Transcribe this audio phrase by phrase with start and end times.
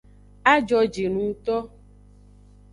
[0.51, 1.55] A jojinungto.